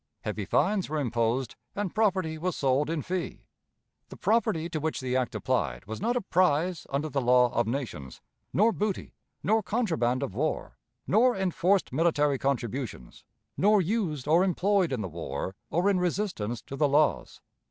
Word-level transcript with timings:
Heavy 0.21 0.45
fines 0.45 0.89
were 0.89 0.97
imposed, 0.99 1.55
and 1.75 1.93
property 1.93 2.35
was 2.35 2.55
sold 2.55 2.89
in 2.89 3.03
fee. 3.03 3.45
The 4.09 4.17
property 4.17 4.67
to 4.67 4.79
which 4.79 4.99
the 4.99 5.15
act 5.15 5.35
applied 5.35 5.85
was 5.85 6.01
not 6.01 6.15
a 6.15 6.21
prize 6.21 6.87
under 6.89 7.07
the 7.07 7.21
law 7.21 7.53
of 7.53 7.67
nations, 7.67 8.19
nor 8.51 8.71
booty, 8.71 9.13
nor 9.43 9.61
contraband 9.61 10.23
of 10.23 10.33
war, 10.33 10.79
nor 11.05 11.37
enforced 11.37 11.93
military 11.93 12.39
contributions, 12.39 13.23
nor 13.55 13.79
used 13.79 14.27
or 14.27 14.43
employed 14.43 14.91
in 14.91 15.01
the 15.01 15.07
war 15.07 15.53
or 15.69 15.87
in 15.87 15.99
resistance 15.99 16.63
to 16.63 16.75
the 16.75 16.89
laws. 16.89 17.39